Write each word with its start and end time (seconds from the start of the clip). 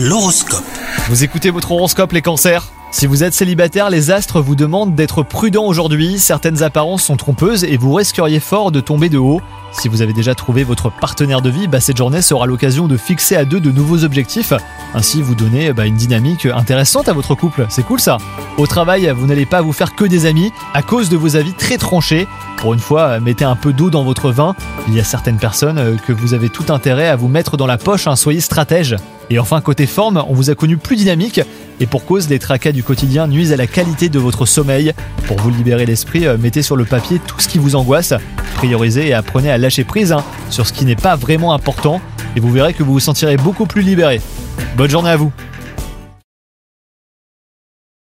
L'horoscope. 0.00 0.62
Vous 1.08 1.24
écoutez 1.24 1.50
votre 1.50 1.72
horoscope 1.72 2.12
les 2.12 2.22
cancers? 2.22 2.68
Si 2.92 3.08
vous 3.08 3.24
êtes 3.24 3.34
célibataire, 3.34 3.90
les 3.90 4.12
astres 4.12 4.40
vous 4.40 4.54
demandent 4.54 4.94
d'être 4.94 5.24
prudent 5.24 5.64
aujourd'hui, 5.64 6.20
certaines 6.20 6.62
apparences 6.62 7.02
sont 7.02 7.16
trompeuses 7.16 7.64
et 7.64 7.76
vous 7.76 7.92
risqueriez 7.94 8.38
fort 8.38 8.70
de 8.70 8.78
tomber 8.78 9.08
de 9.08 9.18
haut. 9.18 9.40
Si 9.72 9.88
vous 9.88 10.00
avez 10.00 10.12
déjà 10.12 10.36
trouvé 10.36 10.62
votre 10.62 10.88
partenaire 10.88 11.42
de 11.42 11.50
vie, 11.50 11.66
bah, 11.66 11.80
cette 11.80 11.96
journée 11.96 12.22
sera 12.22 12.46
l'occasion 12.46 12.86
de 12.86 12.96
fixer 12.96 13.34
à 13.34 13.44
deux 13.44 13.58
de 13.58 13.72
nouveaux 13.72 14.04
objectifs. 14.04 14.52
Ainsi, 14.94 15.20
vous 15.20 15.34
donnez 15.34 15.72
bah, 15.72 15.84
une 15.84 15.96
dynamique 15.96 16.46
intéressante 16.46 17.08
à 17.08 17.12
votre 17.12 17.34
couple. 17.34 17.66
C'est 17.68 17.82
cool 17.82 17.98
ça? 17.98 18.18
Au 18.56 18.68
travail, 18.68 19.12
vous 19.16 19.26
n'allez 19.26 19.46
pas 19.46 19.62
vous 19.62 19.72
faire 19.72 19.96
que 19.96 20.04
des 20.04 20.26
amis 20.26 20.52
à 20.74 20.82
cause 20.82 21.08
de 21.08 21.16
vos 21.16 21.34
avis 21.34 21.54
très 21.54 21.76
tranchés. 21.76 22.28
Pour 22.58 22.74
une 22.74 22.80
fois, 22.80 23.20
mettez 23.20 23.44
un 23.44 23.54
peu 23.54 23.72
d'eau 23.72 23.88
dans 23.88 24.02
votre 24.02 24.32
vin. 24.32 24.56
Il 24.88 24.94
y 24.94 25.00
a 25.00 25.04
certaines 25.04 25.38
personnes 25.38 25.78
euh, 25.78 25.96
que 26.06 26.12
vous 26.12 26.34
avez 26.34 26.48
tout 26.48 26.64
intérêt 26.70 27.06
à 27.08 27.14
vous 27.14 27.28
mettre 27.28 27.56
dans 27.56 27.66
la 27.66 27.78
poche. 27.78 28.08
hein. 28.08 28.16
Soyez 28.16 28.40
stratège. 28.40 28.96
Et 29.30 29.38
enfin, 29.38 29.60
côté 29.60 29.86
forme, 29.86 30.24
on 30.28 30.34
vous 30.34 30.50
a 30.50 30.56
connu 30.56 30.76
plus 30.76 30.96
dynamique. 30.96 31.40
Et 31.78 31.86
pour 31.86 32.04
cause, 32.04 32.28
les 32.28 32.40
tracas 32.40 32.72
du 32.72 32.82
quotidien 32.82 33.28
nuisent 33.28 33.52
à 33.52 33.56
la 33.56 33.68
qualité 33.68 34.08
de 34.08 34.18
votre 34.18 34.44
sommeil. 34.44 34.92
Pour 35.28 35.38
vous 35.38 35.50
libérer 35.50 35.86
l'esprit, 35.86 36.26
euh, 36.26 36.36
mettez 36.36 36.62
sur 36.62 36.74
le 36.74 36.84
papier 36.84 37.20
tout 37.24 37.38
ce 37.38 37.46
qui 37.46 37.58
vous 37.58 37.76
angoisse. 37.76 38.12
Priorisez 38.56 39.06
et 39.08 39.14
apprenez 39.14 39.50
à 39.52 39.58
lâcher 39.58 39.84
prise 39.84 40.10
hein, 40.10 40.24
sur 40.50 40.66
ce 40.66 40.72
qui 40.72 40.84
n'est 40.84 40.96
pas 40.96 41.14
vraiment 41.14 41.52
important. 41.52 42.00
Et 42.34 42.40
vous 42.40 42.50
verrez 42.50 42.74
que 42.74 42.82
vous 42.82 42.94
vous 42.94 43.00
sentirez 43.00 43.36
beaucoup 43.36 43.66
plus 43.66 43.82
libéré. 43.82 44.20
Bonne 44.76 44.90
journée 44.90 45.10
à 45.10 45.16
vous 45.16 45.32